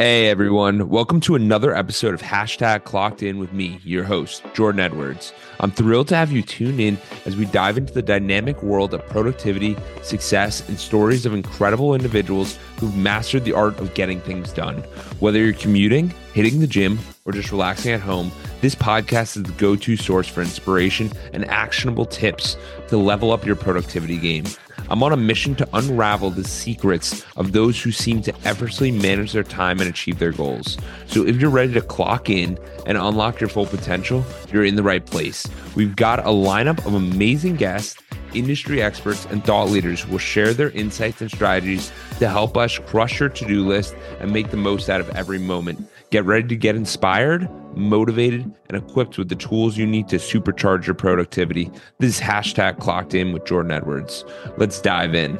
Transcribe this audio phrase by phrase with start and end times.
[0.00, 4.78] Hey everyone, welcome to another episode of Hashtag Clocked In with me, your host, Jordan
[4.78, 5.32] Edwards.
[5.58, 9.04] I'm thrilled to have you tune in as we dive into the dynamic world of
[9.08, 14.76] productivity, success, and stories of incredible individuals who've mastered the art of getting things done.
[15.18, 18.30] Whether you're commuting, hitting the gym, or just relaxing at home,
[18.60, 23.44] this podcast is the go to source for inspiration and actionable tips to level up
[23.44, 24.44] your productivity game.
[24.88, 29.32] I'm on a mission to unravel the secrets of those who seem to effortlessly manage
[29.32, 30.78] their time and achieve their goals.
[31.08, 34.84] So if you're ready to clock in and unlock your full potential, you're in the
[34.84, 35.44] right place.
[35.74, 38.00] We've got a lineup of amazing guests,
[38.32, 42.78] industry experts, and thought leaders who will share their insights and strategies to help us
[42.78, 45.84] crush your to do list and make the most out of every moment.
[46.10, 50.86] Get ready to get inspired, motivated, and equipped with the tools you need to supercharge
[50.86, 51.70] your productivity.
[51.98, 54.24] This is hashtag clocked in with Jordan Edwards.
[54.56, 55.34] Let's dive in.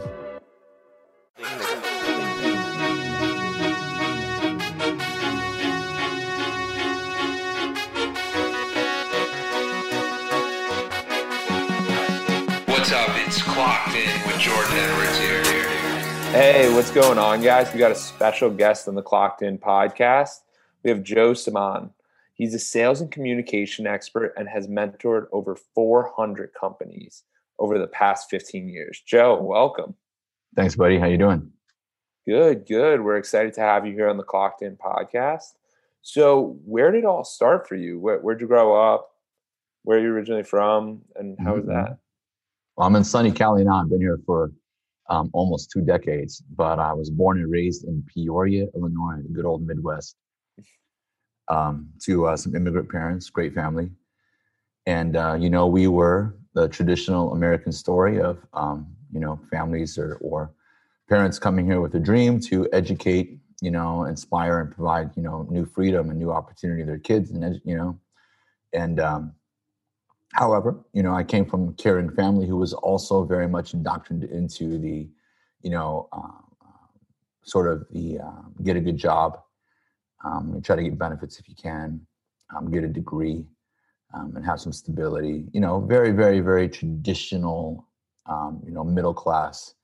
[12.66, 13.08] What's up?
[13.27, 15.42] It's Clocked In with Jordan Edwards here.
[16.30, 17.72] Hey, what's going on, guys?
[17.72, 20.41] We got a special guest on the Clocked In podcast.
[20.82, 21.90] We have Joe Simon.
[22.34, 27.24] He's a sales and communication expert and has mentored over 400 companies
[27.58, 29.02] over the past 15 years.
[29.04, 29.94] Joe, welcome.
[30.54, 30.98] Thanks, buddy.
[30.98, 31.50] How you doing?
[32.26, 33.00] Good, good.
[33.02, 35.54] We're excited to have you here on the Clocked In podcast.
[36.02, 37.98] So, where did it all start for you?
[37.98, 39.10] Where, would you grow up?
[39.82, 41.02] Where are you originally from?
[41.16, 41.72] And how was Mm-hmm.
[41.72, 41.98] that?
[42.76, 43.80] Well, I'm in sunny Cali now.
[43.82, 44.52] I've been here for
[45.10, 49.44] um, almost two decades, but I was born and raised in Peoria, Illinois, the good
[49.44, 50.14] old Midwest.
[51.50, 53.91] Um, to uh, some immigrant parents, great family,
[54.86, 59.96] and uh, you know we were the traditional American story of um, you know families
[59.96, 60.52] or, or
[61.08, 65.46] parents coming here with a dream to educate, you know, inspire and provide you know
[65.50, 67.98] new freedom and new opportunity to their kids, and you know,
[68.72, 69.33] and um,
[70.33, 74.30] However, you know, I came from a caring family who was also very much indoctrinated
[74.30, 75.08] into the,
[75.62, 76.67] you know, uh,
[77.42, 79.40] sort of the um, get a good job,
[80.24, 82.01] um, try to get benefits if you can,
[82.55, 83.45] um, get a degree,
[84.14, 85.45] um, and have some stability.
[85.52, 87.86] You know, very, very, very traditional,
[88.27, 89.74] um, you know, middle class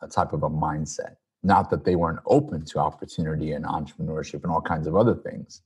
[0.00, 1.16] uh, type of a mindset.
[1.42, 5.62] Not that they weren't open to opportunity and entrepreneurship and all kinds of other things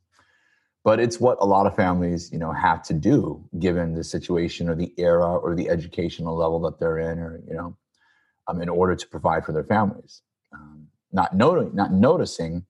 [0.85, 4.69] but it's what a lot of families you know have to do given the situation
[4.69, 7.77] or the era or the educational level that they're in or you know
[8.47, 10.23] um, in order to provide for their families
[10.55, 12.65] um, not noting not noticing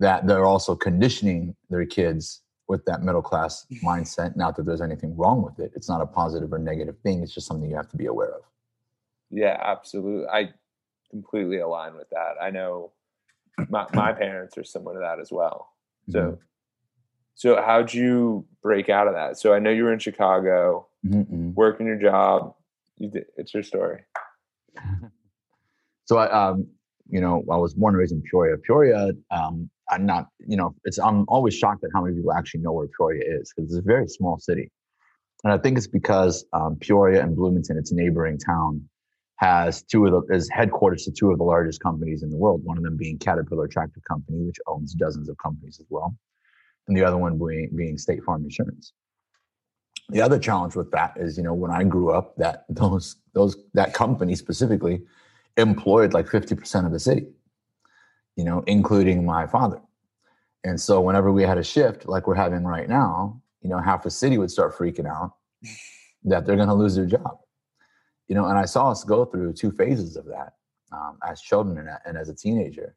[0.00, 5.16] that they're also conditioning their kids with that middle class mindset not that there's anything
[5.16, 7.88] wrong with it it's not a positive or negative thing it's just something you have
[7.88, 8.42] to be aware of
[9.30, 10.26] Yeah, absolutely.
[10.28, 10.52] I
[11.10, 12.34] completely align with that.
[12.40, 12.92] I know
[13.68, 15.72] my, my parents are similar to that as well.
[16.10, 16.38] So, Mhm.
[17.34, 19.38] so how'd you break out of that?
[19.38, 21.54] So I know you were in Chicago, mhm.
[21.54, 22.54] working your job.
[22.96, 24.04] You did, it's your story.
[26.04, 26.66] so I, um,
[27.10, 28.56] you know, I was born and raised in Peoria.
[28.58, 32.60] Peoria, um, I'm not, you know, it's I'm always shocked at how many people actually
[32.60, 34.70] know where Peoria is because it's a very small city,
[35.44, 38.88] and I think it's because um, Peoria and Bloomington, its neighboring town,
[39.36, 42.62] has two of the is headquarters to two of the largest companies in the world.
[42.64, 46.14] One of them being Caterpillar Tractor Company, which owns dozens of companies as well,
[46.86, 48.92] and the other one being being State Farm Insurance.
[50.10, 53.56] The other challenge with that is, you know, when I grew up, that those those
[53.74, 55.02] that company specifically
[55.56, 57.26] employed like 50% of the city,
[58.38, 59.80] you know, including my father.
[60.62, 64.04] And so whenever we had a shift like we're having right now, you know, half
[64.04, 65.32] the city would start freaking out
[66.24, 67.38] that they're going to lose their job.
[68.28, 70.52] You know, and I saw us go through two phases of that
[70.92, 72.94] um, as children and, and as a teenager,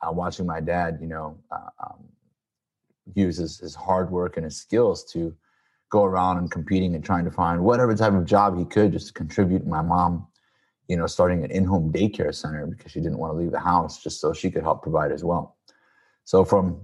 [0.00, 2.04] uh, watching my dad, you know, uh, um,
[3.14, 5.34] use his, his hard work and his skills to
[5.90, 9.08] go around and competing and trying to find whatever type of job he could just
[9.08, 9.66] to contribute.
[9.66, 10.28] My mom,
[10.88, 14.02] you know, starting an in-home daycare center because she didn't want to leave the house
[14.02, 15.56] just so she could help provide as well.
[16.24, 16.80] So from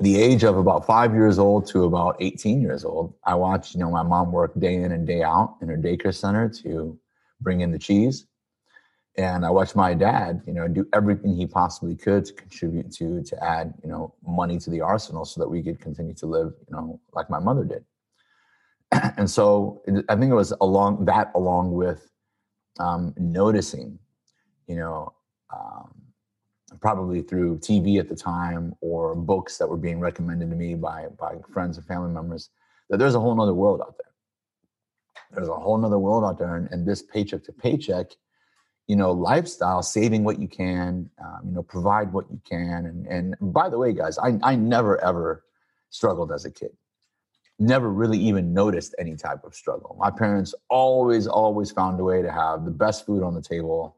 [0.00, 3.80] the age of about five years old to about 18 years old, I watched, you
[3.80, 6.98] know, my mom work day in and day out in her daycare center to
[7.40, 8.26] bring in the cheese.
[9.18, 13.22] And I watched my dad, you know, do everything he possibly could to contribute to
[13.22, 16.54] to add, you know, money to the arsenal so that we could continue to live,
[16.66, 17.84] you know, like my mother did.
[19.18, 22.11] and so I think it was along that, along with
[22.78, 23.98] um, noticing,
[24.66, 25.12] you know,
[25.52, 25.92] um,
[26.80, 31.06] probably through TV at the time or books that were being recommended to me by
[31.18, 32.50] by friends and family members,
[32.88, 34.12] that there's a whole nother world out there.
[35.32, 38.12] There's a whole nother world out there, and, and this paycheck to paycheck,
[38.86, 42.86] you know, lifestyle, saving what you can, um, you know, provide what you can.
[42.86, 45.44] And, and by the way, guys, I, I never ever
[45.90, 46.72] struggled as a kid.
[47.62, 49.94] Never really even noticed any type of struggle.
[49.96, 53.96] My parents always, always found a way to have the best food on the table.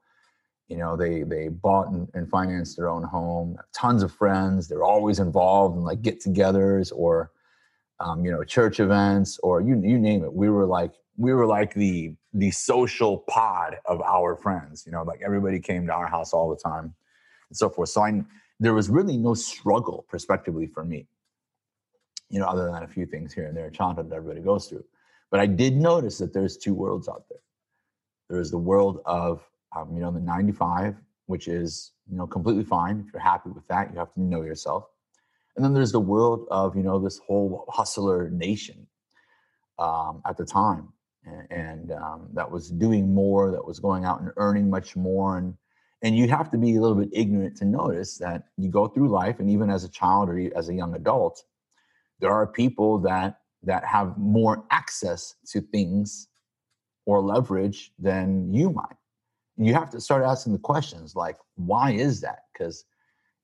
[0.68, 3.56] You know, they they bought and, and financed their own home.
[3.72, 4.68] Tons of friends.
[4.68, 7.30] They're always involved in like get-togethers or,
[8.00, 10.32] um, you know, church events or you you name it.
[10.32, 14.84] We were like we were like the the social pod of our friends.
[14.84, 16.94] You know, like everybody came to our house all the time
[17.48, 17.88] and so forth.
[17.88, 18.22] So I
[18.60, 21.06] there was really no struggle prospectively for me.
[22.34, 24.84] You know, other than a few things here and there, childhood that everybody goes through.
[25.30, 27.38] But I did notice that there's two worlds out there.
[28.28, 29.46] There is the world of
[29.76, 30.96] um, you know the 95,
[31.26, 33.92] which is you know completely fine if you're happy with that.
[33.92, 34.88] You have to know yourself.
[35.56, 38.86] And then there's the world of you know this whole hustler nation
[39.78, 40.92] um, at the time
[41.50, 45.38] and, um, that was doing more, that was going out and earning much more.
[45.38, 45.54] And,
[46.02, 49.08] and you have to be a little bit ignorant to notice that you go through
[49.08, 51.42] life, and even as a child or as a young adult,
[52.20, 56.28] there are people that that have more access to things
[57.06, 58.96] or leverage than you might.
[59.56, 62.44] You have to start asking the questions like, why is that?
[62.52, 62.84] Because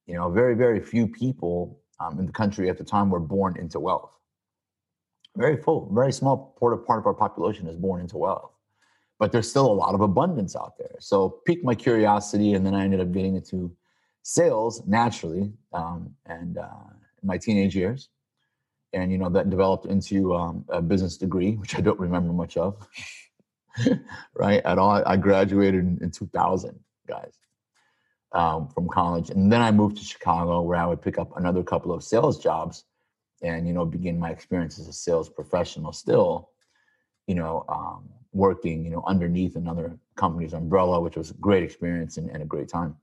[0.07, 3.57] you know, very very few people um, in the country at the time were born
[3.59, 4.11] into wealth
[5.37, 8.53] very full, very small part of, part of our population is born into wealth,
[9.19, 10.97] but there's still a lot of abundance out there.
[10.99, 13.75] So piqued my curiosity, and then I ended up getting into
[14.23, 16.69] sales naturally, um, and uh,
[17.23, 18.09] in my teenage years,
[18.93, 22.57] and you know that developed into um, a business degree, which I don't remember much
[22.57, 22.87] of,
[24.35, 25.03] right at all.
[25.05, 26.79] I graduated in, in 2000,
[27.09, 27.35] guys.
[28.33, 31.65] Um, from college, and then I moved to Chicago, where I would pick up another
[31.65, 32.85] couple of sales jobs
[33.43, 36.51] and you know begin my experience as a sales professional still
[37.27, 42.17] you know um, working you know underneath another company's umbrella which was a great experience
[42.17, 42.97] and, and a great time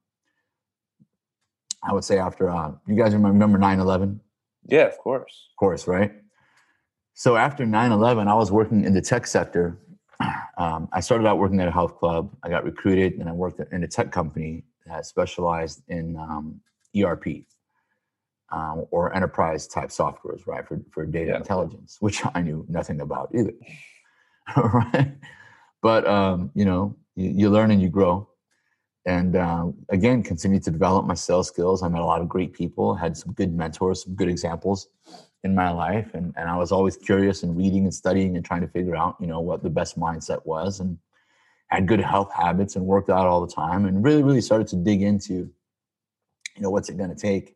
[1.84, 4.20] i would say after uh, you guys remember 9-11
[4.68, 5.48] yeah of course.
[5.52, 6.12] Of course right?
[7.14, 9.80] So after 9-11 i was working in the tech sector.
[10.60, 12.36] Um, i started out working at a health club.
[12.42, 16.60] I got recruited and i worked in a tech company that specialized in um,
[16.96, 17.26] erp
[18.50, 21.38] um, or enterprise type softwares, right, for, for data yeah.
[21.38, 23.54] intelligence, which I knew nothing about either,
[24.58, 25.14] right?
[25.82, 28.30] But um, you know, you, you, learn and you grow,
[29.08, 31.82] and uh, again, continue to develop my sales skills.
[31.82, 34.90] I met a lot of great people, had some good mentors, some good examples
[35.44, 38.62] in my life, and and I was always curious and reading and studying and trying
[38.62, 40.98] to figure out, you know, what the best mindset was, and
[41.70, 44.76] had good health habits and worked out all the time, and really, really started to
[44.76, 47.56] dig into, you know, what's it going to take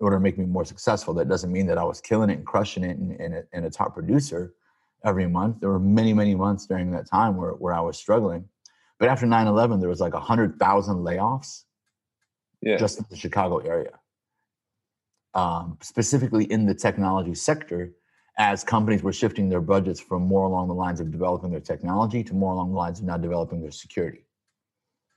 [0.00, 1.14] in order to make me more successful.
[1.14, 3.64] That doesn't mean that I was killing it and crushing it and, and, a, and
[3.64, 4.54] a top producer
[5.04, 5.60] every month.
[5.60, 8.48] There were many, many months during that time where, where I was struggling.
[8.98, 11.64] But after 9 11, there was like 100,000 layoffs
[12.62, 12.76] yeah.
[12.76, 13.92] just in the Chicago area,
[15.34, 17.92] um, specifically in the technology sector,
[18.38, 22.22] as companies were shifting their budgets from more along the lines of developing their technology
[22.24, 24.24] to more along the lines of now developing their security.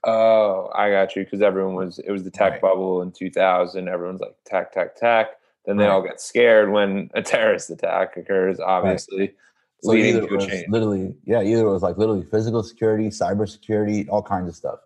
[0.04, 1.24] Oh, I got you.
[1.24, 2.60] Because everyone was, it was the tech right.
[2.60, 3.88] bubble in 2000.
[3.88, 5.28] Everyone's like tech, tech, tech.
[5.64, 5.92] Then they right.
[5.92, 9.20] all get scared when a terrorist attack occurs, obviously.
[9.20, 9.34] Right.
[9.82, 10.68] So to a change.
[10.68, 14.78] Literally, yeah, either it was like literally physical security, cyber security, all kinds of stuff.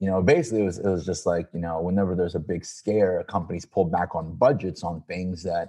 [0.00, 2.64] You know, basically it was it was just like, you know, whenever there's a big
[2.64, 5.68] scare, companies pull back on budgets on things that,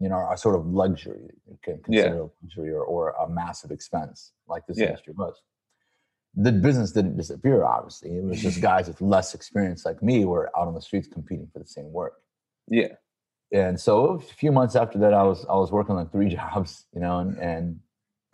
[0.00, 2.26] you know, are sort of luxury, you can consider yeah.
[2.42, 4.86] luxury or, or a massive expense, like this yeah.
[4.86, 5.40] industry was
[6.36, 10.50] the business didn't disappear obviously it was just guys with less experience like me were
[10.58, 12.14] out on the streets competing for the same work
[12.68, 12.88] yeah
[13.54, 16.84] and so a few months after that i was i was working on three jobs
[16.92, 17.80] you know and, and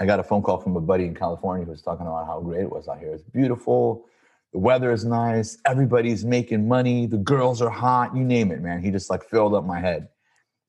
[0.01, 2.41] i got a phone call from a buddy in california who was talking about how
[2.41, 3.13] great it was out here.
[3.13, 4.07] It's beautiful.
[4.53, 5.59] The weather is nice.
[5.65, 7.07] Everybody's making money.
[7.07, 8.17] The girls are hot.
[8.17, 8.83] You name it man.
[8.83, 10.09] He just like filled up my head.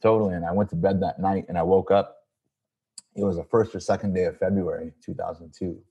[0.04, 0.36] Totally.
[0.36, 2.18] And i went to bed that night and i woke up.
[3.16, 5.82] It was the first or second day of february 2002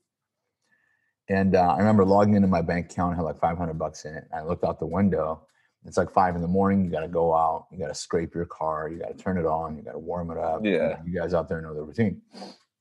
[1.29, 4.15] and uh, I remember logging into my bank account, I had like 500 bucks in
[4.15, 4.27] it.
[4.35, 5.47] I looked out the window.
[5.85, 6.85] It's like five in the morning.
[6.85, 7.67] You got to go out.
[7.71, 8.89] You got to scrape your car.
[8.89, 9.77] You got to turn it on.
[9.77, 10.61] You got to warm it up.
[10.63, 10.99] Yeah.
[11.05, 12.21] You guys out there know the routine.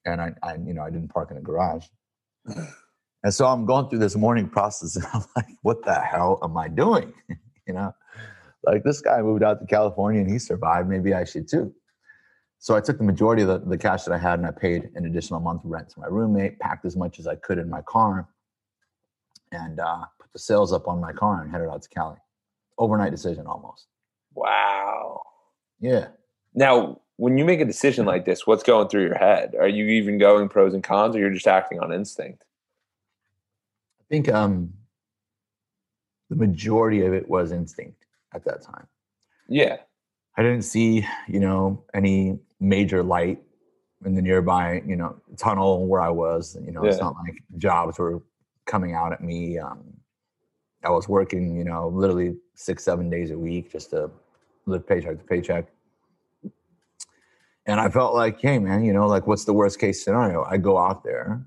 [0.04, 1.86] And I, I, you know, I didn't park in a garage.
[2.46, 6.56] and so I'm going through this morning process, and I'm like, what the hell am
[6.56, 7.12] I doing?
[7.66, 7.94] you know,
[8.64, 10.88] like this guy moved out to California and he survived.
[10.88, 11.74] Maybe I should too.
[12.58, 14.90] So I took the majority of the, the cash that I had and I paid
[14.94, 17.80] an additional month rent to my roommate, packed as much as I could in my
[17.80, 18.28] car,
[19.50, 22.18] and uh, put the sales up on my car and headed out to Cali.
[22.78, 23.86] Overnight decision almost.
[24.34, 25.22] Wow.
[25.80, 26.08] Yeah.
[26.54, 29.54] Now, when you make a decision like this, what's going through your head?
[29.58, 32.44] Are you even going pros and cons or you're just acting on instinct?
[34.00, 34.72] I think um
[36.30, 38.86] the majority of it was instinct at that time.
[39.48, 39.78] Yeah.
[40.36, 43.42] I didn't see, you know, any major light
[44.04, 46.56] in the nearby, you know, tunnel where I was.
[46.64, 48.22] You know, it's not like jobs were
[48.66, 49.58] coming out at me.
[49.58, 49.99] Um,
[50.82, 54.10] I was working, you know, literally six, seven days a week just to
[54.66, 55.66] live paycheck to paycheck.
[57.66, 60.44] And I felt like, hey, man, you know, like what's the worst case scenario?
[60.44, 61.42] I go out there,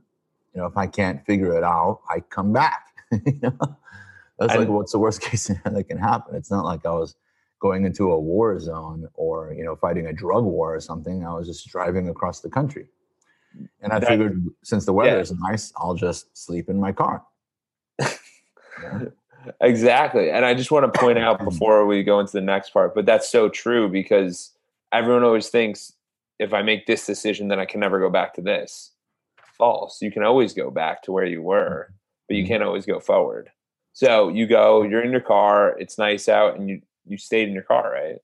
[0.54, 2.88] you know, if I can't figure it out, I come back.
[3.12, 3.58] you know?
[4.40, 6.36] That's like And- what's the worst case scenario that can happen.
[6.36, 7.16] It's not like I was
[7.60, 11.26] going into a war zone or you know fighting a drug war or something.
[11.26, 12.88] I was just driving across the country,
[13.82, 15.22] and I That- figured since the weather Yeah.
[15.22, 17.24] is nice, I'll just sleep in my car.
[18.82, 19.06] Yeah.
[19.62, 20.30] Exactly.
[20.30, 23.06] And I just want to point out before we go into the next part, but
[23.06, 24.52] that's so true because
[24.92, 25.94] everyone always thinks
[26.40, 28.92] if I make this decision, then I can never go back to this.
[29.58, 30.02] False.
[30.02, 31.94] You can always go back to where you were,
[32.28, 32.48] but you Mhm.
[32.48, 33.52] can't always go forward.
[33.94, 37.54] So you go, you're in your car, it's nice out, and you you stayed in
[37.54, 38.18] your car, right?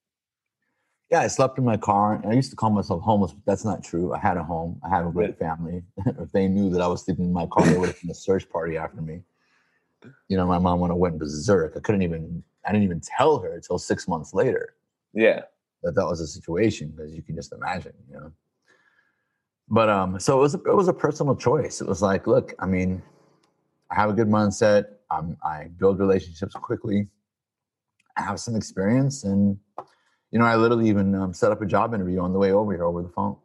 [1.12, 2.14] Yeah, I slept in my car.
[2.14, 4.14] And I used to call myself homeless, but that's not true.
[4.14, 4.80] I had a home.
[4.86, 5.84] I have a great family.
[6.06, 8.16] if they knew that I was sleeping in my car, they would have been a
[8.16, 9.22] search party after me.
[10.28, 11.74] You know, my mom have went berserk.
[11.76, 12.44] I couldn't even.
[12.66, 14.76] I didn't even tell her until six months later.
[15.14, 15.42] Yeah.
[15.84, 18.32] that that was a situation because you can just imagine, you know.
[19.70, 21.82] But um, so it was it was a personal choice.
[21.82, 23.02] It was like, look, I mean,
[23.90, 24.86] I have a good mindset.
[25.12, 27.08] I'm, I build relationships quickly.
[28.18, 29.58] I have some experience, and
[30.32, 32.74] you know, I literally even um, set up a job interview on the way over
[32.74, 33.38] here over the phone.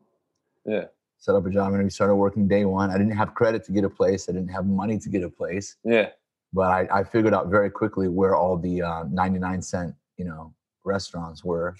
[0.66, 0.86] Yeah.
[1.18, 1.90] Set up a job interview.
[1.90, 2.90] Started working day one.
[2.90, 4.28] I didn't have credit to get a place.
[4.28, 6.10] I didn't have money to get a place Yeah.
[6.54, 10.54] But I, I figured out very quickly where all the uh, 99 cent you know
[10.84, 11.76] restaurants were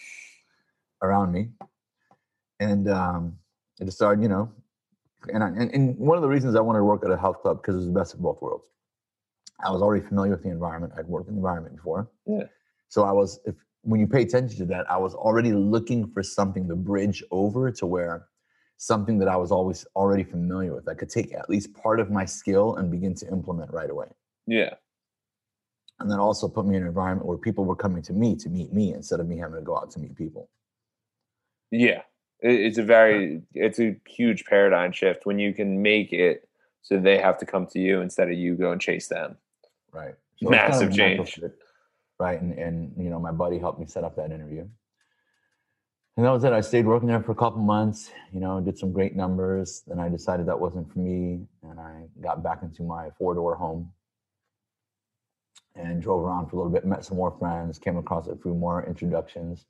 [1.02, 1.50] around me.
[2.61, 3.38] And um,
[3.81, 4.50] I decided, you know
[5.33, 7.40] and, I, and and one of the reasons I wanted to work at a health
[7.43, 8.69] club because it was the best of both worlds.
[9.64, 10.95] I was already familiar with the environment.
[10.99, 12.11] I'd worked in the environment before.
[12.26, 12.45] Yeah.
[12.88, 16.23] so I was if when you pay attention to that I was already looking for
[16.23, 18.26] something to bridge over to where
[18.78, 20.88] something that I was always already familiar with.
[20.88, 24.09] I could take at least part of my skill and begin to implement right away
[24.46, 24.74] Yeah.
[26.00, 28.48] and then also put me in an environment where people were coming to me to
[28.48, 30.50] meet me instead of me having to go out to meet people.
[31.70, 32.02] Yeah.
[32.40, 36.46] It's a very it's a huge paradigm shift when you can make it
[36.82, 39.36] so they have to come to you instead of you go and chase them.
[39.92, 40.14] Right.
[40.42, 41.40] Massive a natural change.
[42.18, 42.40] Right.
[42.40, 44.68] And and you know, my buddy helped me set up that interview.
[46.16, 46.52] And that was it.
[46.52, 49.82] I stayed working there for a couple months, you know, did some great numbers.
[49.86, 51.46] Then I decided that wasn't for me.
[51.62, 53.90] And I got back into my four door home
[55.75, 58.54] and drove around for a little bit, met some more friends, came across a few
[58.54, 59.66] more introductions,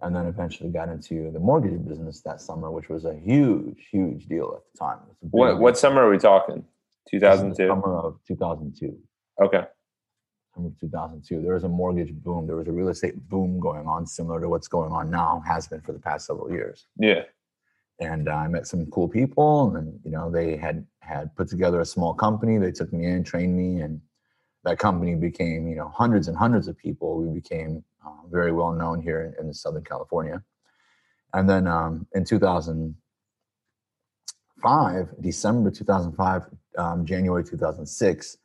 [0.00, 4.26] and then eventually got into the mortgage business that summer, which was a huge, huge
[4.26, 4.98] deal at the time.
[5.20, 6.64] What what summer are we talking?
[7.10, 7.68] this 2002.
[7.68, 8.96] Summer of 2002.
[9.42, 9.64] Okay.
[10.54, 11.42] Summer of 2002.
[11.42, 12.46] There was a mortgage boom.
[12.46, 15.66] There was a real estate boom going on, similar to what's going on now, has
[15.66, 16.86] been for the past several years.
[16.98, 17.22] Yeah.
[18.00, 21.80] And uh, I met some cool people, and you know they had had put together
[21.80, 22.58] a small company.
[22.58, 24.00] They took me in, trained me, and
[24.64, 27.16] that company became you know hundreds and hundreds of people.
[27.16, 30.42] We became uh, very well known here in, in Southern California.
[31.34, 36.42] And then um, in 2005, December 2005,
[36.76, 38.36] um, January 2006,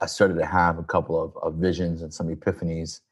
[0.00, 3.02] I started to have a couple of, of visions and some epiphanies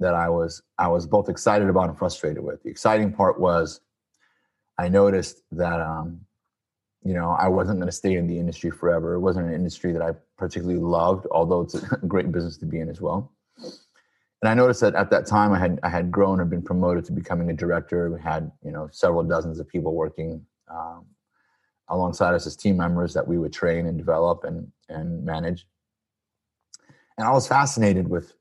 [0.00, 2.62] that I was I was both excited about and frustrated with.
[2.62, 3.80] The exciting part was
[4.78, 6.20] I noticed that um,
[7.04, 9.14] you know I wasn't going to stay in the industry forever.
[9.14, 12.80] It wasn't an industry that I particularly loved, although it's a great business to be
[12.80, 13.32] in as well.
[14.44, 17.04] And I noticed that at that time I had I had grown and been promoted
[17.06, 18.10] to becoming a director.
[18.10, 21.06] We had you know several dozens of people working um,
[21.88, 25.66] alongside us as team members that we would train and develop and and manage.
[27.16, 28.34] And I was fascinated with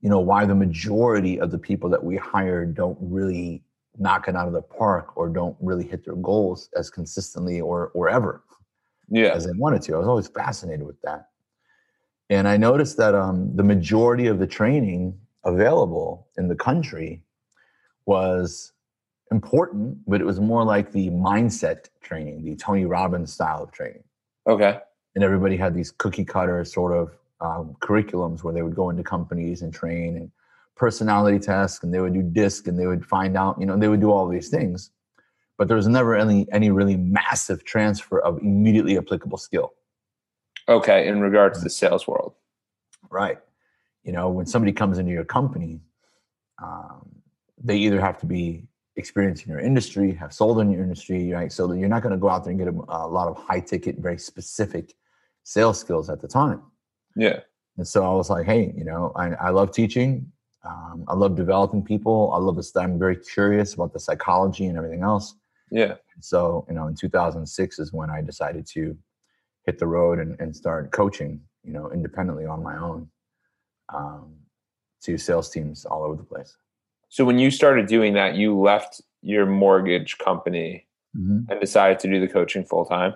[0.00, 3.62] you know why the majority of the people that we hire don't really
[3.98, 7.90] knock it out of the park or don't really hit their goals as consistently or
[7.94, 8.42] or ever
[9.08, 9.28] Yeah.
[9.34, 9.94] as they wanted to.
[9.94, 11.28] I was always fascinated with that.
[12.30, 17.22] And I noticed that um, the majority of the training available in the country
[18.06, 18.72] was
[19.30, 24.04] important, but it was more like the mindset training, the Tony Robbins style of training.
[24.46, 24.78] Okay.
[25.14, 29.02] And everybody had these cookie cutter sort of um, curriculums where they would go into
[29.02, 30.30] companies and train and
[30.78, 33.88] personality tests and they would do disc and they would find out, you know, they
[33.88, 34.90] would do all these things.
[35.58, 39.74] But there was never any any really massive transfer of immediately applicable skill.
[40.68, 41.08] Okay.
[41.08, 42.34] In regards to the sales world.
[43.10, 43.38] Right.
[44.04, 45.80] You know, when somebody comes into your company,
[46.62, 47.08] um,
[47.62, 51.52] they either have to be experienced in your industry, have sold in your industry, right?
[51.52, 53.60] So you're not going to go out there and get a, a lot of high
[53.60, 54.94] ticket, very specific
[55.44, 56.62] sales skills at the time.
[57.16, 57.40] Yeah.
[57.76, 60.30] And so I was like, hey, you know, I, I love teaching.
[60.68, 62.32] Um, I love developing people.
[62.34, 62.74] I love this.
[62.76, 65.34] I'm very curious about the psychology and everything else.
[65.70, 65.94] Yeah.
[66.20, 68.96] So, you know, in 2006 is when I decided to
[69.64, 73.08] hit the road and, and start coaching, you know, independently on my own
[73.94, 74.34] um,
[75.04, 76.56] to sales teams all over the place.
[77.08, 81.50] So when you started doing that, you left your mortgage company Mm-hmm.
[81.50, 83.14] and decided to do the coaching full time.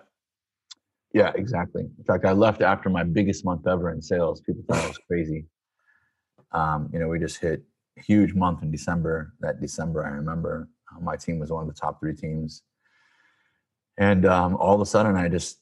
[1.12, 1.82] Yeah, exactly.
[1.82, 4.40] In fact, I left after my biggest month ever in sales.
[4.40, 5.44] People thought I was crazy.
[6.52, 7.62] Um, you know, we just hit
[7.98, 9.34] a huge month in December.
[9.40, 12.62] That December, I remember uh, my team was one of the top three teams.
[13.98, 15.60] And um, all of a sudden, I just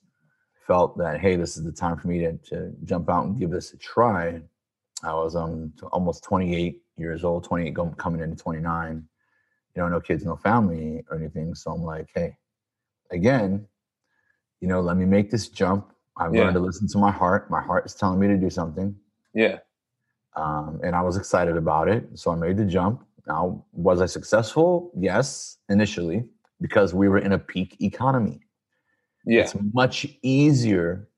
[0.67, 3.51] felt that, hey, this is the time for me to, to jump out and give
[3.51, 4.41] this a try.
[5.03, 9.05] I was um, almost 28 years old, 28 going, coming into 29.
[9.77, 11.55] You know, no kids, no family or anything.
[11.55, 12.37] So I'm like, hey,
[13.11, 13.67] again,
[14.61, 15.93] you know, let me make this jump.
[16.17, 16.43] I've Yeah.
[16.43, 17.51] learned to listen to my heart.
[17.51, 18.95] My heart is telling me to do something.
[19.33, 19.59] Yeah.
[20.37, 22.07] Um, and I was excited about it.
[22.15, 23.05] So I made the jump.
[23.27, 24.91] Now, was I successful?
[24.97, 26.25] Yes, initially,
[26.61, 28.41] because we were in a peak economy.
[29.27, 29.43] Yeah.
[29.43, 31.09] It's much easier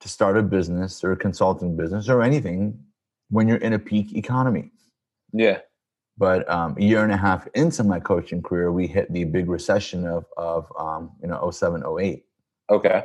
[0.00, 2.78] to start a business or a consulting business or anything
[3.30, 4.70] when you're in a peak economy.
[5.32, 5.58] Yeah.
[6.18, 9.48] But um, a year and a half into my coaching career, we hit the big
[9.48, 12.24] recession of, of um, you know, 07, 08.
[12.70, 13.04] Okay.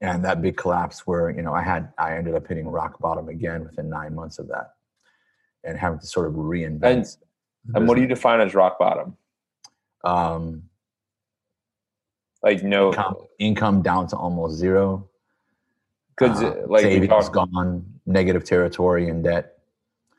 [0.00, 3.28] And that big collapse where you know i had i ended up hitting rock bottom
[3.28, 4.74] again within nine months of that
[5.62, 7.06] and having to sort of reinvent And-
[7.76, 9.16] And what do you define as rock bottom?
[10.04, 10.64] um
[12.42, 15.08] Like no, income, income down to almost zero
[16.10, 19.58] because uh, like savings talked, gone negative territory in debt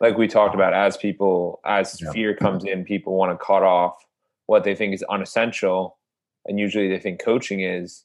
[0.02, 2.12] like we talked about, as people as Yeah.
[2.12, 3.96] fear comes in, people want to cut off
[4.48, 5.98] what they think is unessential,
[6.46, 8.04] and usually they think coaching is.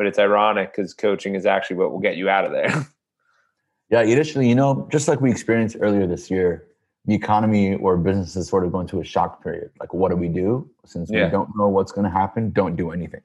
[0.00, 2.72] But it's ironic because coaching is actually what will get you out of there.
[3.90, 6.64] yeah initially you know just like we experienced earlier this year
[7.04, 10.16] the economy or business is sort of going through a shock period like what do
[10.16, 11.24] we do since Yeah.
[11.26, 13.20] we don't know what's going to happen don't do anything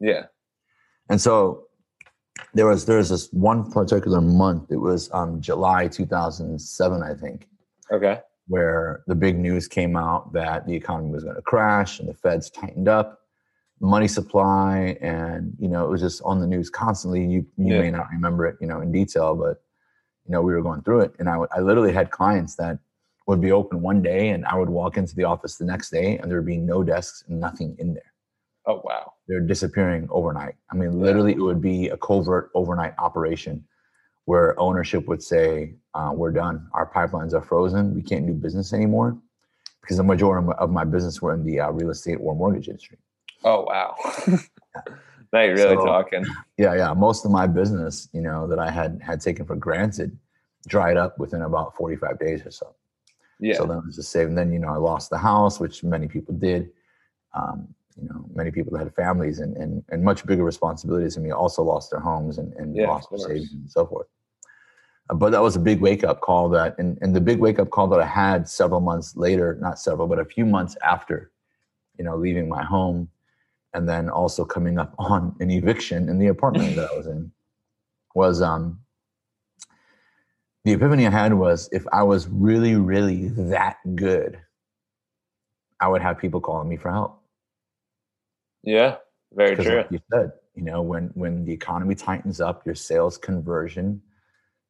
[0.00, 0.22] yeah.
[1.10, 1.64] And so
[2.54, 4.70] there was there was this one particular month.
[4.70, 7.46] It was um, July 2007, I think,
[7.92, 8.20] Okay.
[8.48, 12.14] where the big news came out that the economy was going to crash and the
[12.14, 13.20] Feds tightened up
[13.80, 17.24] money supply, and you know it was just on the news constantly.
[17.24, 17.78] You you Yeah.
[17.82, 19.62] may not remember it, you know, in detail, but
[20.26, 22.78] you know we were going through it, and I w- I literally had clients that
[23.26, 26.18] would be open one day, and I would walk into the office the next day,
[26.18, 28.12] and there would be no desks and nothing in there
[28.66, 29.12] Oh wow.
[29.28, 30.54] they're disappearing overnight.
[30.70, 33.64] I mean, literally, it would be a covert overnight operation
[34.24, 36.68] where ownership would say, uh, "We're done.
[36.72, 37.94] Our pipelines are frozen.
[37.94, 39.16] We can't do business anymore."
[39.80, 42.98] Because the majority of my business were in the uh, real estate or mortgage industry.
[43.46, 43.94] Oh wow.
[45.32, 46.24] now you're really So- talking.
[46.58, 46.92] Yeah, yeah.
[46.92, 50.18] Most of my business, you know, that I had had taken for granted,
[50.66, 52.74] dried up within about forty five days or so.
[53.38, 53.54] Yeah.
[53.56, 54.34] So then it was just saving.
[54.34, 56.70] Then you know, I lost the house, which many people did.
[57.34, 57.68] Um,
[58.00, 61.30] you know, many people that had families and, and and much bigger responsibilities than me
[61.30, 64.08] also lost their homes and, and Yeah, lost their savings and so forth.
[65.08, 67.58] Uh, But that was a big wake up call that, and, and the big wake
[67.60, 71.30] up call that I had several months later, not several, but a few months after,
[71.98, 73.08] you know, leaving my home
[73.76, 77.30] and then also coming up on an eviction in the apartment that I was in
[78.14, 78.80] was um
[80.64, 84.40] the epiphany I had was if I was really, really that good,
[85.78, 87.22] I would have people calling me for help.
[88.64, 88.96] yeah.
[89.32, 89.78] Very true.
[89.78, 94.00] like you said, you know, when when the economy tightens up, your sales conversion,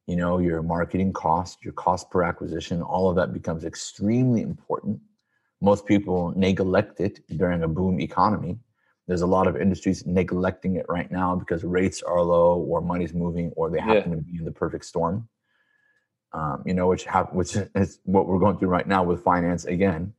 [0.07, 4.99] you know, your marketing cost, your cost per acquisition, all of that becomes extremely important.
[5.61, 8.59] Most people neglect it during a boom economy.
[9.07, 13.13] There's a lot of industries neglecting it right now because rates are low or money's
[13.13, 13.85] moving or they Yeah.
[13.95, 15.29] happen to be in the perfect storm.
[16.33, 19.65] Um, you know, which hap- which is what we're going through right now with finance
[19.65, 20.13] again.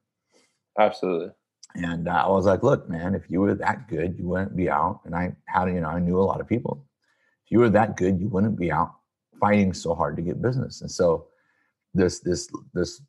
[0.79, 1.33] Absolutely.
[1.75, 4.71] And uh, I was like, look, man, if you were that good, you wouldn't be
[4.71, 5.01] out.
[5.05, 6.83] And I had, you know, I knew a lot of people.
[7.45, 8.95] If you were that good, you wouldn't be out
[9.39, 10.81] fighting so hard to get business.
[10.81, 11.27] And so
[11.95, 13.03] this, this, this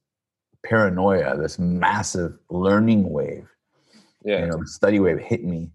[0.66, 3.50] paranoia, this massive learning wave,
[4.24, 4.42] Yeah.
[4.42, 5.72] you know, study wave hit me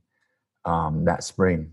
[0.64, 1.72] um, that spring.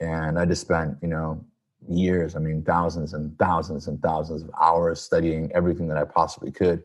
[0.00, 1.44] And I just spent, you know,
[1.88, 6.50] years, I mean, thousands and thousands and thousands of hours studying everything that I possibly
[6.52, 6.82] could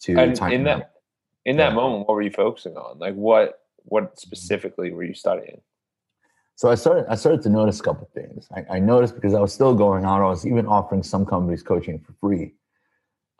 [0.00, 0.78] to and in out.
[0.78, 0.92] that
[1.44, 1.74] in that Yeah.
[1.74, 2.98] moment, what were you focusing on?
[2.98, 5.60] Like what what specifically were you studying?
[6.56, 8.48] So I started I started to notice a couple of things.
[8.54, 11.62] I, I noticed because I was still going out, I was even offering some companies
[11.62, 12.54] coaching for free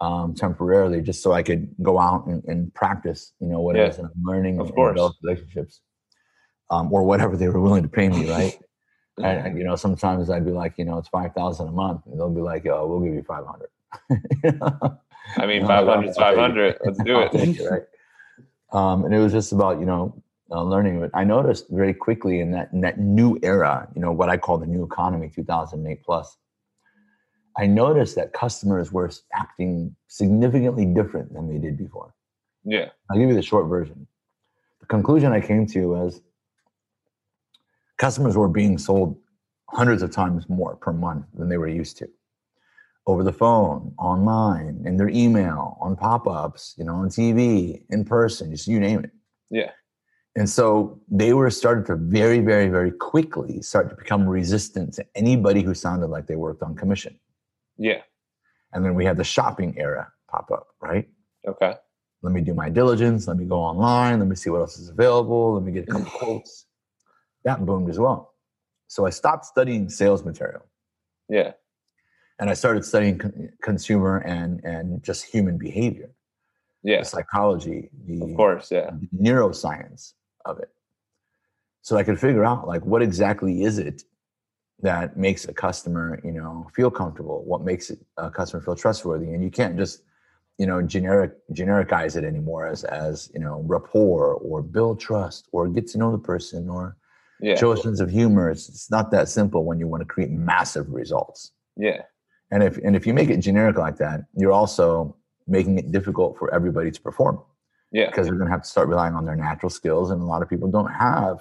[0.00, 3.84] um, temporarily, just so I could go out and, and practice, you know, what Yeah.
[3.86, 4.94] it is that I'm learning Of and course.
[4.94, 5.80] develop relationships,
[6.70, 8.58] um, or whatever they were willing to pay me, right?
[9.20, 12.16] And, you know, sometimes I'd be like, you know, it's five thousand a month, and
[12.20, 13.68] they'll be like, "Oh, we'll give you 500.
[15.36, 16.78] I mean, 500 500.
[16.84, 17.34] Let's do it.
[17.34, 17.82] it right?
[18.72, 21.10] um, and it was just about, you know, uh, learning it.
[21.14, 24.56] I noticed very quickly in that in that new era, you know, what I call
[24.58, 26.36] the new economy, 2008 plus.
[27.58, 32.14] I noticed that customers were acting significantly different than they did before.
[32.64, 32.90] Yeah.
[33.10, 34.06] I'll give you the short version.
[34.80, 36.22] The conclusion I came to was
[37.96, 39.18] customers were being sold
[39.70, 42.08] hundreds of times more per month than they were used to
[43.08, 48.50] over the phone, online, in their email, on pop-ups, you know, on TV, in person,
[48.50, 49.10] just you name it.
[49.50, 49.70] Yeah.
[50.36, 55.06] And so they were started to very, very, very quickly start to become resistant to
[55.14, 57.18] anybody who sounded like they worked on commission.
[57.78, 58.02] Yeah.
[58.72, 61.08] And then we had the shopping era pop up, right?
[61.46, 61.74] Okay.
[62.22, 63.28] Let me do my diligence.
[63.28, 64.18] Let me go online.
[64.18, 65.54] Let me see what else is available.
[65.54, 66.66] Let me get a couple quotes.
[67.44, 68.34] That boomed as well.
[68.88, 70.62] So I stopped studying sales material.
[71.28, 71.52] Yeah.
[72.40, 76.10] And I started studying con- consumer and and just human behavior,
[76.82, 77.00] Yeah.
[77.00, 78.70] the psychology, the Of course.
[78.70, 78.90] Yeah.
[79.14, 80.12] neuroscience
[80.44, 80.70] of it.
[81.82, 84.02] So I could figure out like what exactly is it
[84.80, 89.32] that makes a customer, you know, feel comfortable, what makes a customer feel trustworthy.
[89.32, 90.02] And you can't just,
[90.58, 95.68] you know, generic genericize it anymore as as, you know, rapport or build trust or
[95.68, 96.96] get to know the person or
[97.40, 97.56] Yeah.
[97.56, 98.50] show a sense of humor.
[98.50, 101.52] It's, it's not that simple when you want to create massive results.
[101.76, 102.02] Yeah.
[102.50, 106.38] And if and if you make it generic like that, you're also making it difficult
[106.38, 107.40] for everybody to perform
[107.92, 108.06] Yeah.
[108.10, 110.42] because they're going to have to start relying on their natural skills and a lot
[110.42, 111.40] of people don't have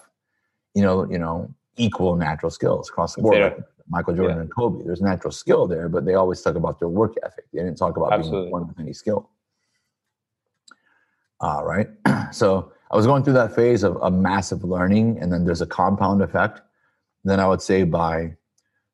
[0.76, 3.40] you know you know equal natural skills across the board.
[3.40, 3.58] like
[3.90, 4.42] michael jordan yeah.
[4.42, 7.46] and kobe there's natural skill there but they always talk about their work ethic.
[7.54, 8.42] They didn't talk about Absolutely.
[8.42, 9.30] being born with any skill.
[11.40, 11.88] Uh, right.
[12.32, 15.66] So i was going through that phase of a massive learning and then there's a
[15.66, 16.62] compound effect.
[17.24, 18.36] Then i would say by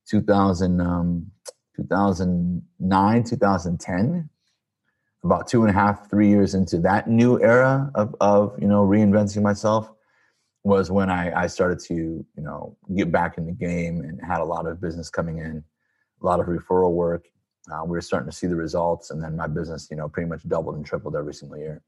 [0.07, 1.31] 2000 um,
[1.75, 4.29] 2009 2010
[5.23, 8.85] about two and a half, three years into that new era of, of you know
[8.85, 9.91] reinventing myself
[10.63, 14.41] was when I, I started to you know get back in the game and had
[14.41, 15.63] a lot of business coming in,
[16.21, 17.25] a lot of referral work.
[17.71, 20.29] Uh, we were starting to see the results, and then my business you know pretty
[20.29, 21.81] much doubled and tripled every single year.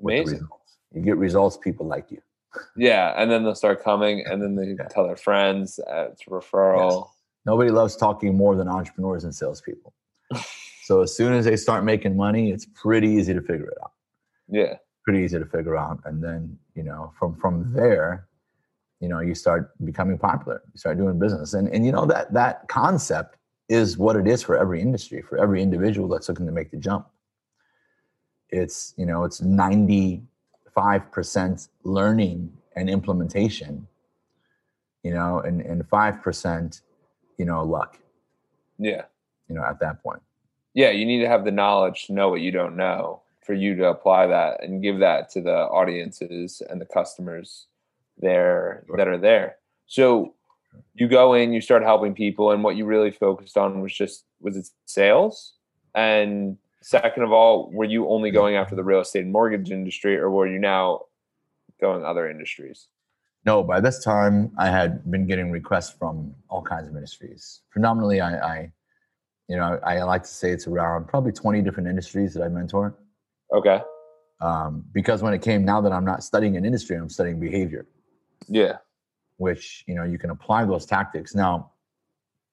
[0.00, 0.46] Amazing.
[0.92, 2.20] You get results, people like you.
[2.76, 3.14] Yeah.
[3.16, 4.88] And then they'll start coming and then they Yeah.
[4.88, 5.78] tell their friends.
[5.78, 7.08] Uh, it's referral.
[7.44, 9.94] Nobody loves talking more than entrepreneurs and salespeople.
[10.84, 13.92] so as soon as they start making money, it's pretty easy to figure it out.
[14.48, 14.74] Yeah.
[15.06, 16.00] Pretty easy to figure out.
[16.04, 18.26] And then you know from from there
[19.00, 21.54] you know you start becoming popular you start doing business.
[21.54, 23.36] And and you know that that concept
[23.68, 26.76] is what it is for every industry for every individual that's looking to make the
[26.76, 27.06] jump.
[28.50, 30.26] It's you know it's 95%
[31.84, 33.86] learning and implementation
[35.02, 36.80] you know and and 5%
[37.38, 37.98] you know luck.
[38.78, 39.04] Yeah.
[39.48, 40.20] you know at that point.
[40.74, 40.90] Yeah.
[40.90, 43.86] You need to have the knowledge to know what you don't know for you to
[43.86, 47.68] apply that and give that to the audiences and the customers
[48.18, 49.56] there that are there.
[49.86, 50.34] So
[50.94, 54.24] you go in, you start helping people, and what you really focused on was just
[54.40, 55.54] was it sales?
[55.94, 60.16] And second of all, were you only going after the real estate and mortgage industry,
[60.16, 61.02] or were you now
[61.80, 62.88] going other industries?
[63.44, 67.60] No, by this time I had been getting requests from all kinds of industries.
[67.70, 68.72] Predominantly, I, I
[69.48, 72.96] you know, I like to say it's around probably 20 different industries that I mentor.
[73.54, 73.80] Okay.
[74.40, 77.86] Um, because when it came, now that I'm not studying an industry, I'm studying behavior,
[78.48, 78.78] Yeah.
[79.38, 81.34] which, you know, you can apply those tactics.
[81.34, 81.72] Now,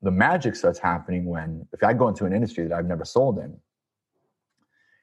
[0.02, 3.38] the magic starts happening when, if I go into an industry that I've never sold
[3.40, 3.58] in,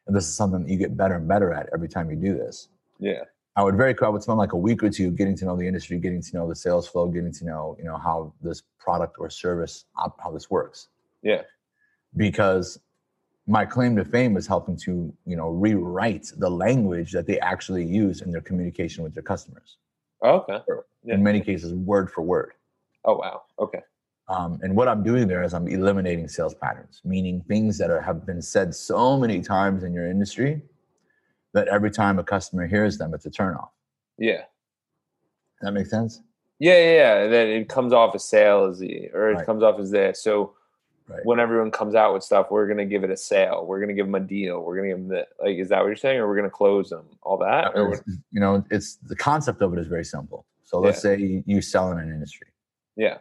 [0.06, 2.34] and this is something that you get better and better at every time you do
[2.34, 3.24] this, Yeah.
[3.56, 5.66] I would very I would spend like a week or two getting to know the
[5.66, 9.16] industry, getting to know the sales flow, getting to know you know how this product
[9.18, 10.88] or service how this works.
[11.22, 11.42] Yeah.
[12.16, 12.78] Because
[13.50, 17.84] my claim to fame is helping to you know rewrite the language that they actually
[17.84, 19.76] use in their communication with their customers.
[20.24, 20.58] Okay.
[21.04, 21.14] Yeah.
[21.14, 22.52] In many cases, word for word.
[23.04, 23.42] Oh wow.
[23.58, 23.80] Okay.
[24.28, 28.00] Um, and what I'm doing there is I'm eliminating sales patterns, meaning things that are,
[28.00, 30.62] have been said so many times in your industry
[31.52, 33.70] that every time a customer hears them, it's a turnoff.
[34.18, 34.42] Yeah.
[35.62, 36.20] That makes sense?
[36.60, 37.26] Yeah, yeah, yeah.
[37.26, 39.46] That it comes off as salesy, or it Right.
[39.46, 40.22] comes off as this.
[40.22, 40.54] So
[41.10, 41.24] Right.
[41.24, 43.66] when everyone comes out with stuff, we're gonna give it a sale.
[43.66, 44.60] We're gonna give them a deal.
[44.60, 45.56] We're gonna give them the like.
[45.56, 47.04] Is that what you're saying, or we're gonna close them?
[47.22, 50.46] All that, or you know, it's the concept of it is very simple.
[50.62, 52.46] So let's say you, you sell in an industry.
[52.96, 53.18] yeah,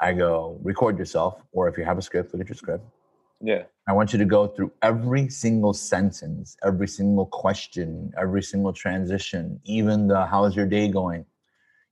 [0.00, 2.84] I go record yourself, or if you have a script, look at your script.
[3.40, 8.74] yeah, I want you to go through every single sentence, every single question, every single
[8.74, 11.24] transition, even the how's your day going.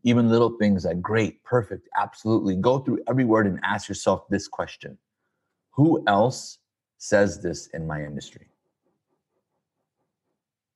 [0.04, 2.56] even little things like great, perfect, absolutely.
[2.56, 4.98] Go through every word and ask yourself this question
[5.72, 6.58] Who else
[6.98, 8.48] says this in my industry?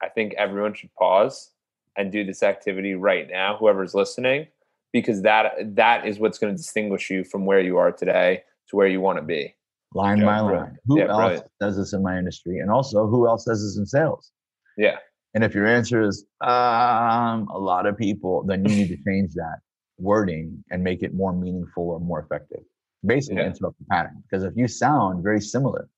[0.03, 1.51] I think everyone should pause
[1.97, 4.47] and do this activity right now, whoever's listening,
[4.93, 8.77] because that that is what's going to distinguish you from where you are today to
[8.77, 9.55] where you want to be.
[9.95, 10.77] Line by line.
[10.87, 11.47] Who yeah, else brilliant.
[11.61, 12.59] does this in my industry?
[12.59, 14.31] And also, who else does this in sales?
[14.77, 14.97] Yeah.
[15.35, 19.35] And if your answer is um, a lot of people, then you need to change
[19.35, 19.59] that
[19.99, 22.63] wording and make it more meaningful or more effective.
[23.07, 23.49] Basically, yeah.
[23.49, 24.23] interrupt the pattern.
[24.23, 25.89] Because if you sound very similar,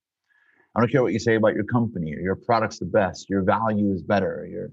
[0.75, 3.43] I don't care what you say about your company, or your product's the best, your
[3.43, 4.71] value is better, your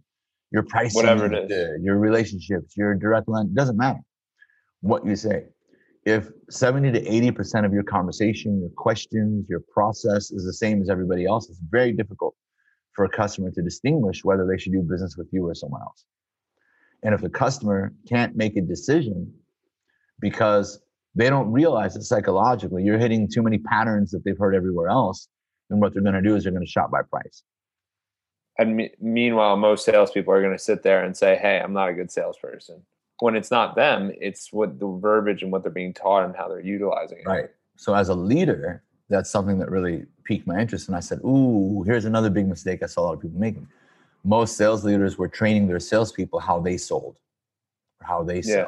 [0.51, 3.99] your pricing, whatever it is, good, your relationships, your direct line, doesn't matter
[4.81, 5.45] what you say.
[6.05, 10.89] If 70 to 80% of your conversation, your questions, your process is the same as
[10.89, 12.35] everybody else, it's very difficult
[12.93, 16.05] for a customer to distinguish whether they should do business with you or someone else.
[17.03, 19.33] And if the customer can't make a decision
[20.19, 20.79] because
[21.15, 25.27] they don't realize that psychologically you're hitting too many patterns that they've heard everywhere else,
[25.69, 27.43] And what they're going to do is they're going to shop by price.
[28.57, 31.89] And me- meanwhile, most salespeople are going to sit there and say, "Hey, I'm not
[31.89, 32.83] a good salesperson."
[33.19, 36.47] When it's not them, it's what the verbiage and what they're being taught and how
[36.49, 37.25] they're utilizing it.
[37.25, 37.49] Right.
[37.77, 40.87] So as a leader, that's something that really piqued my interest.
[40.87, 43.67] And I said, Ooh, here's another big mistake I saw a lot of people making.
[44.23, 47.15] Most sales leaders were training their salespeople how they sold
[48.01, 48.57] or how they sell.
[48.57, 48.67] Yeah.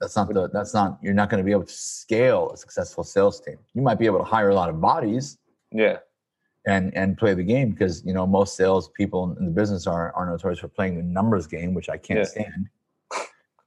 [0.00, 3.04] That's not the that's not you're not going to be able to scale a successful
[3.04, 3.58] sales team.
[3.74, 5.38] You might be able to hire a lot of bodies.
[5.72, 5.98] Yeah.
[6.66, 10.12] And and play the game because you know most sales people in the business are
[10.12, 12.24] are notorious for playing the numbers game, which I can't yeah.
[12.24, 12.68] stand.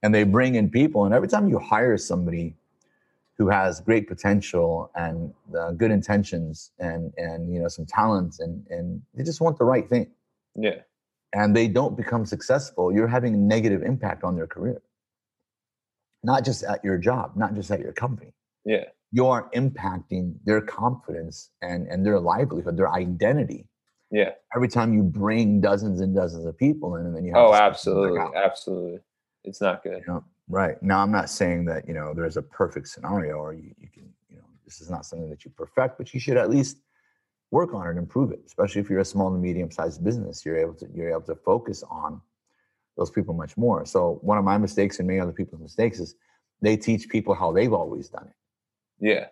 [0.04, 2.56] And they bring in people, and every time you hire somebody,
[3.38, 8.66] who has great potential and uh, good intentions and and you know some talents and
[8.70, 10.10] and they just want the right thing
[10.56, 10.80] yeah
[11.34, 14.82] and they don't become successful you're having a negative impact on their career
[16.24, 18.34] not just at your job not just at your company.
[18.66, 18.86] Yeah.
[19.12, 23.68] You're impacting their confidence and and their livelihood their identity.
[24.12, 24.32] Yeah.
[24.56, 27.54] Every time you bring dozens and dozens of people in and then you have oh
[27.54, 29.00] absolutely absolutely.
[29.44, 30.02] It's not good.
[30.08, 30.82] You know, Right.
[30.84, 34.12] Now, I'm not saying that, you know, there's a perfect scenario or you, you can,
[34.30, 36.78] you know, this is not something that you perfect, but you should at least
[37.52, 40.46] work on it and improve it, especially if you're a small and medium sized business.
[40.46, 42.22] You're able to, you're able to focus on
[42.98, 43.86] those people much more.
[43.86, 46.16] So one of my mistakes and many other people's mistakes is
[46.62, 49.06] they teach people how they've always done it.
[49.06, 49.28] Yeah.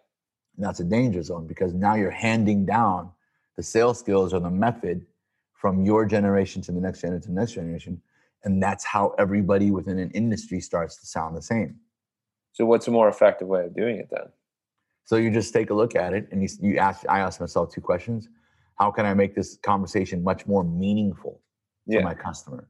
[0.58, 3.12] And that's a danger zone because now you're handing down
[3.58, 5.06] the sales skills or the method
[5.54, 8.02] from your generation to the next generation to the next generation
[8.43, 11.76] and that's how everybody within an industry starts to sound the same
[12.54, 14.28] so what's a more effective way of doing it then
[15.06, 17.71] so you just take a look at it and you, you ask i ask myself
[17.71, 18.28] two questions
[18.80, 21.39] how can i make this conversation much more meaningful
[21.89, 22.67] to my customer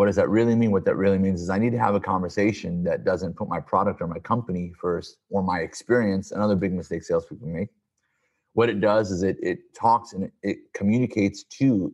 [0.00, 2.00] what does that really mean what that really means is i need to have a
[2.00, 6.72] conversation that doesn't put my product or my company first or my experience another big
[6.72, 7.68] mistake salespeople make
[8.54, 11.92] what it does is it it talks and it, it communicates to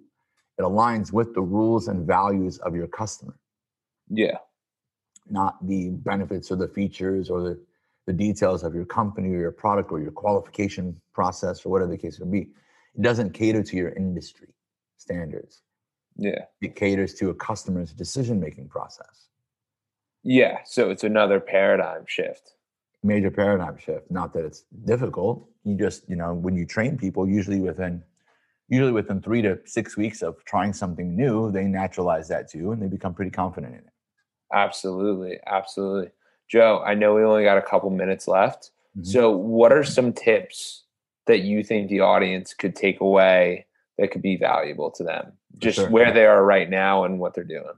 [0.59, 3.37] it aligns with the rules and values of your customer.
[4.09, 4.39] Yeah.
[5.29, 7.61] Not the benefits or the features or the,
[8.07, 11.99] the details of your company or your product or your qualification process or whatever the
[11.99, 12.49] case would be.
[12.95, 14.49] It doesn't cater to your industry
[14.97, 15.63] standards.
[16.17, 16.45] Yeah.
[16.61, 19.29] It caters to a customer's decision making process.
[20.23, 20.59] Yeah.
[20.65, 22.55] So it's another paradigm shift.
[23.03, 24.11] Major paradigm shift.
[24.11, 25.49] Not that it's difficult.
[25.65, 28.03] You just, you know, when you train people, usually within
[28.69, 32.83] usually within three to six weeks of trying something new, they naturalize that too and
[32.83, 33.93] they become pretty confident in it.
[34.53, 35.39] Absolutely.
[35.47, 36.11] Absolutely.
[36.49, 38.71] Joe, I know we only got a couple minutes left.
[38.97, 39.05] Mm-hmm.
[39.05, 40.85] So, what are some tips
[41.27, 43.67] that you think the audience could take away
[43.99, 45.33] that could be valuable to them?
[45.59, 45.91] Just sure.
[45.91, 47.73] where they are right now and what they're doing.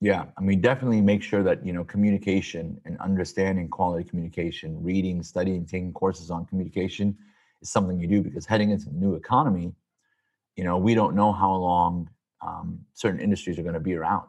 [0.00, 5.22] Yeah, I mean, definitely make sure that you know communication and understanding quality communication, reading,
[5.22, 7.16] studying, taking courses on communication
[7.62, 9.72] is something you do because heading into the new economy,
[10.56, 12.10] you know, we don't know how long
[12.42, 14.28] um, certain industries are going to be around.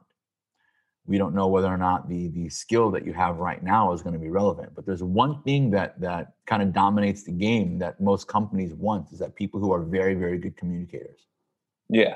[1.07, 4.01] We don't know whether or not the the skill that you have right now is
[4.01, 4.73] going to be relevant.
[4.73, 9.11] But there's one thing that that kind of dominates the game that most companies want
[9.11, 11.27] is that people who are very very good communicators.
[11.89, 12.15] Yeah,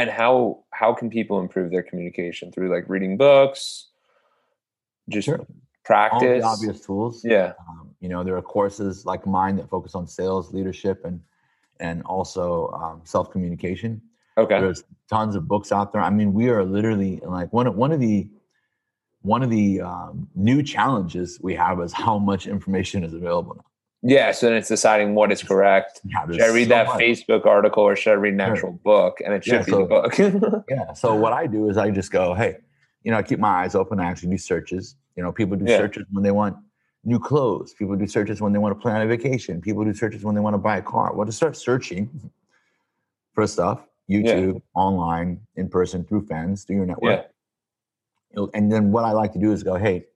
[0.00, 3.88] and how how can people improve their communication through like reading books,
[5.08, 5.46] just sure.
[5.84, 7.22] practice, obvious tools.
[7.24, 11.20] Yeah, um, you know there are courses like mine that focus on sales, leadership, and
[11.80, 14.00] and also um, self communication.
[14.38, 14.58] Okay.
[14.58, 16.00] There's tons of books out there.
[16.00, 18.28] I mean, we are literally like one of one of the
[19.22, 23.69] one of the um, new challenges we have is how much information is available now.
[24.02, 26.00] Yeah, so then it's deciding what is correct.
[26.04, 27.00] Yeah, should I read so that much.
[27.00, 29.18] Facebook article or should I read an actual book?
[29.24, 30.64] And it should yeah, be so, the book.
[30.70, 30.92] yeah.
[30.94, 32.56] So what I do is I just go, hey,
[33.04, 34.00] you know, I keep my eyes open.
[34.00, 34.96] I actually do searches.
[35.16, 36.56] You know, people do searches when they want
[37.04, 37.74] new clothes.
[37.74, 39.60] People do searches when they want to plan a vacation.
[39.60, 41.14] People do searches when they want to buy a car.
[41.14, 42.30] Well, to start searching
[43.34, 47.30] for stuff, YouTube, online, in person, through friends, through your network.
[48.34, 48.46] Yeah.
[48.54, 50.06] And then what I like to do is go, hey,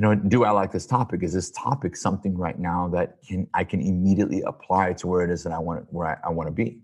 [0.00, 1.22] you know, do I like this topic?
[1.22, 5.30] Is this topic something right now that can I can immediately apply to where it
[5.30, 6.78] is that I want where I, I want to be?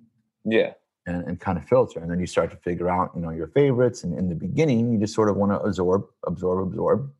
[0.44, 0.74] Yeah.
[1.06, 3.48] and, and kind of filter and then you start to figure out you know your
[3.48, 7.10] favorites and in the beginning you just sort of want to absorb absorb absorb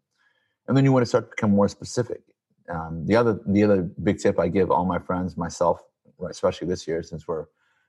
[0.69, 2.23] and then you want to start to become more specific
[2.69, 5.83] um, the other the other big tip i give all my friends myself
[6.31, 7.47] especially this year since we're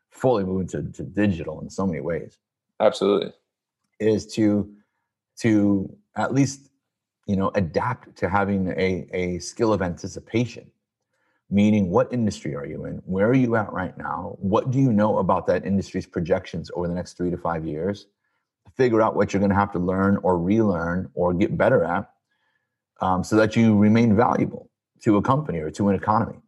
[0.09, 2.39] fully moving to, to digital in so many ways
[2.79, 3.31] Absolutely.
[3.99, 4.67] is to
[5.37, 6.71] to at least
[7.27, 10.71] you know adapt to having a, a skill of anticipation.
[11.49, 13.01] Meaning what industry are you in?
[13.05, 14.35] Where are you at right now?
[14.39, 18.07] What do you know about that industry's projections over the next three to five years?
[18.75, 22.09] Figure out what you're going to have to learn or relearn or get better at
[22.99, 24.69] um, so that you remain valuable
[25.03, 26.39] to a company or to an economy.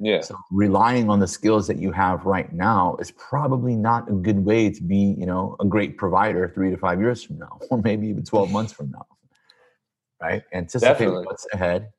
[0.00, 0.20] Yeah.
[0.20, 4.44] so relying on the skills that you have right now is probably not a good
[4.44, 7.78] way to be, you know, a great provider three to five years from now, or
[7.78, 9.04] maybe even 12 months from now.
[10.20, 10.42] Right?
[10.52, 11.26] Anticipate Definitely.
[11.26, 11.92] what's ahead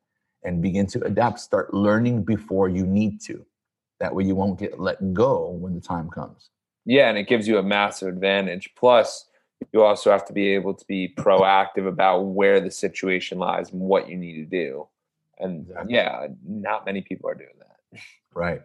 [0.44, 1.40] and begin to adapt.
[1.40, 3.44] Start learning before you need to.
[3.98, 6.50] That way you won't get let go when the time comes.
[6.86, 8.70] Yeah, and it gives you a massive advantage.
[8.74, 9.26] Plus,
[9.72, 13.80] you also have to be able to be proactive about where the situation lies and
[13.80, 14.88] what you need to do.
[15.38, 15.94] And Exactly.
[15.94, 18.00] yeah, not many people are doing that.
[18.34, 18.62] Right.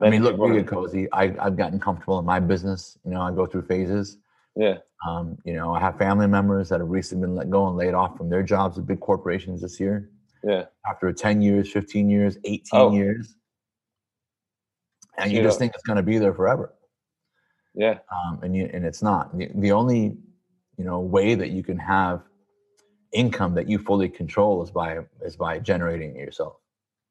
[0.00, 1.10] I mean, look, we get cozy.
[1.12, 2.98] I, I've gotten comfortable in my business.
[3.04, 4.18] You know, I go through phases.
[4.56, 7.76] Yeah, Um, you know, I have family members that have recently been let go and
[7.76, 10.10] laid off from their jobs at big corporations this year.
[10.46, 12.92] yeah, after 10 years, 15 years, 18 Oh.
[12.92, 13.34] years.
[15.16, 16.74] And you You just know- think it's going to be there forever.
[17.74, 19.36] yeah, Um, and you, and it's not.
[19.36, 20.18] The, the only,
[20.76, 22.22] you know, way that you can have
[23.12, 26.56] income that you fully control is by is by generating it yourself.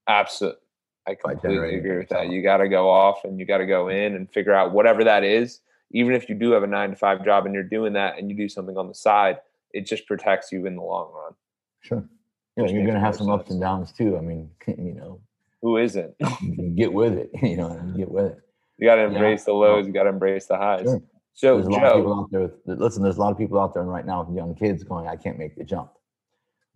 [0.07, 0.59] absolutely.
[1.07, 2.29] I completely agree with that.
[2.29, 5.03] You got to go off and you got to go in and figure out whatever
[5.03, 5.59] that is.
[5.93, 8.29] Even if you do have a nine to five job and you're doing that and
[8.29, 9.37] you do something on the side,
[9.71, 11.33] it just protects you in the long run.
[11.81, 12.09] Sure.
[12.57, 14.17] Yeah, you're going to have some ups and downs too.
[14.17, 15.21] I mean, you know,
[15.61, 16.13] Who isn't?
[16.75, 17.29] get with it.
[17.41, 18.39] You know, get with it.
[18.77, 19.07] You got to Yeah.
[19.09, 19.85] embrace the lows.
[19.87, 20.83] You got to embrace the highs.
[20.83, 21.01] Sure.
[21.35, 22.41] So, there's a lot of people Joe, out there.
[22.41, 25.07] With, listen, there's a lot of people out there right now with young kids going,
[25.07, 25.91] "I can't make the jump."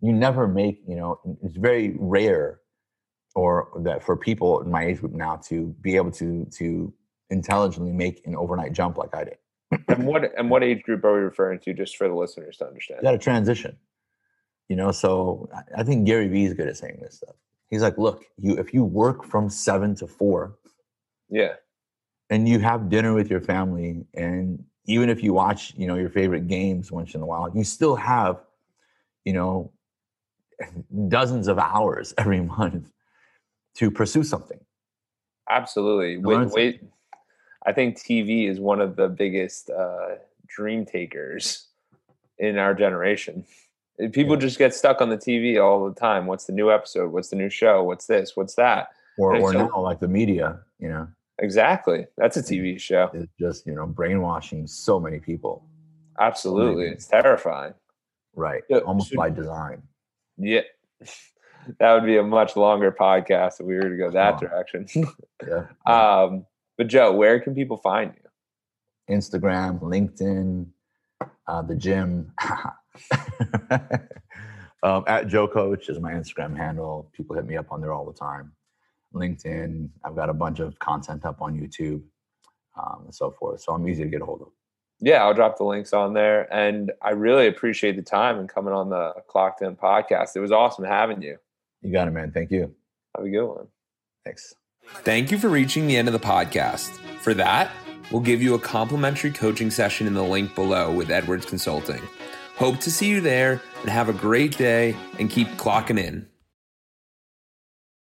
[0.00, 2.60] You never make, you know, it's very rare,
[3.36, 6.92] or that for people in my age group now to be able to to
[7.30, 9.38] intelligently make an overnight jump like I did.
[9.88, 12.66] and what and what age group are we referring to, just for the listeners to
[12.66, 13.00] understand?
[13.02, 13.76] You got to transition,
[14.68, 14.92] you know.
[14.92, 17.36] So I- I think Gary Vee is good at saying this stuff.
[17.68, 20.56] He's like, "Look, you if you work from seven to four,
[21.28, 21.54] Yeah,
[22.30, 26.08] and you have dinner with your family and even if you watch you know your
[26.10, 28.42] favorite games once in a while you still have
[29.24, 29.70] you know
[31.08, 32.90] dozens of hours every month
[33.74, 34.58] to pursue something
[35.50, 36.16] absolutely.
[36.18, 36.80] Wait, wait,
[37.68, 41.66] I think TV is one of the biggest uh, dream takers
[42.38, 43.44] in our generation.
[44.02, 44.40] Uh, People Yeah.
[44.40, 46.26] just get stuck on the TV all the time.
[46.26, 47.12] What's the new episode?
[47.12, 47.82] What's the new show?
[47.84, 48.36] What's this?
[48.36, 48.88] What's that?
[49.18, 51.06] or or so- now like the media you know
[51.40, 52.06] Exactly.
[52.16, 53.10] That's a TV show.
[53.12, 55.54] It's just you know brainwashing so many people
[56.18, 56.84] Absolutely.
[56.84, 56.94] people.
[56.94, 57.74] It's terrifying.
[58.36, 59.82] right Yeah, almost so- by design
[60.38, 60.62] Yeah.
[61.80, 64.38] That would be a much longer podcast if we were to go that Oh.
[64.46, 64.86] direction.
[65.46, 65.64] yeah
[65.96, 66.46] um,
[66.78, 69.14] but Joe, where can people find you?
[69.14, 70.66] instagram linkedin
[71.46, 72.30] uh, the gym
[74.82, 78.04] um, at joe coach is my instagram handle people hit me up on there all
[78.04, 78.52] the time
[79.14, 82.02] linkedin i've got a bunch of content up on youtube
[82.78, 84.48] um, and so forth so i'm easy to get a hold of
[85.00, 86.52] Yeah, I'll drop the links on there.
[86.52, 90.34] And I really appreciate the time and coming on the Clocked In podcast.
[90.34, 91.36] It was awesome having you.
[91.82, 92.74] you got it man thank you
[93.16, 93.68] Have a good one.
[94.24, 94.54] thanks
[94.90, 96.88] Thank you for reaching the end of the podcast.
[97.20, 97.70] For that,
[98.10, 102.00] we'll give you a complimentary coaching session in the link below with Edwards Consulting.
[102.56, 106.26] Hope to see you there and have a great day and keep clocking in.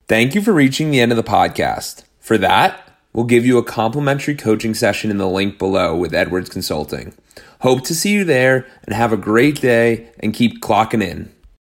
[0.07, 2.03] Thank you for reaching the end of the podcast.
[2.19, 6.49] For that, we'll give you a complimentary coaching session in the link below with Edwards
[6.49, 7.13] Consulting.
[7.61, 11.33] Hope to see you there and have a great day and keep clocking in.